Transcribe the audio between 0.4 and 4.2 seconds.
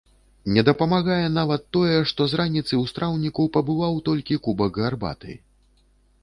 Не дапамагае нават тое, што з раніцы ў страўніку пабываў